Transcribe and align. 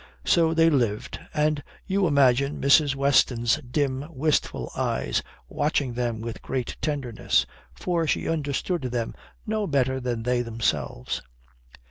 So 0.25 0.55
they 0.55 0.71
lived, 0.71 1.19
and 1.31 1.61
you 1.85 2.07
imagine 2.07 2.59
Mrs. 2.59 2.95
Weston's 2.95 3.57
dim, 3.57 4.07
wistful 4.09 4.71
eyes 4.75 5.21
watching 5.47 5.93
them 5.93 6.21
with 6.21 6.37
a 6.37 6.39
great 6.39 6.75
tenderness. 6.81 7.45
For 7.75 8.07
she 8.07 8.27
understood 8.27 8.81
them 8.81 9.13
no 9.45 9.67
better 9.67 9.99
than 9.99 10.23
they 10.23 10.41
themselves. 10.41 11.21